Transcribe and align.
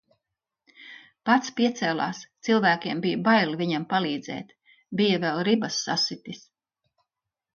Pats 1.29 1.51
piecēlās, 1.59 2.21
cilvēkiem 2.47 3.03
bija 3.03 3.19
bail 3.27 3.53
viņam 3.61 3.85
palīdzēt. 3.91 4.49
Bija 5.01 5.19
vēl 5.27 5.45
ribas 5.51 5.77
sasitis. 5.89 6.41